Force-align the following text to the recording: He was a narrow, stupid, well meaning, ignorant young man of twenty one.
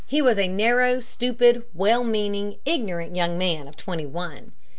He 0.07 0.19
was 0.19 0.39
a 0.39 0.47
narrow, 0.47 0.99
stupid, 0.99 1.61
well 1.75 2.03
meaning, 2.03 2.55
ignorant 2.65 3.15
young 3.15 3.37
man 3.37 3.67
of 3.67 3.75
twenty 3.77 4.07
one. 4.07 4.51